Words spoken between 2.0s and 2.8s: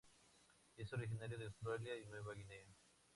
Nueva Guinea.